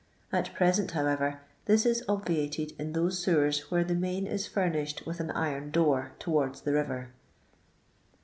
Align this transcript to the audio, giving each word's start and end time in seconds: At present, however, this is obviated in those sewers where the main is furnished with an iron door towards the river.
At 0.31 0.51
present, 0.55 0.89
however, 0.89 1.41
this 1.65 1.85
is 1.85 2.03
obviated 2.09 2.73
in 2.79 2.93
those 2.93 3.19
sewers 3.19 3.69
where 3.69 3.83
the 3.83 3.93
main 3.93 4.25
is 4.25 4.47
furnished 4.47 5.05
with 5.05 5.19
an 5.19 5.29
iron 5.29 5.69
door 5.69 6.13
towards 6.17 6.61
the 6.61 6.73
river. 6.73 7.11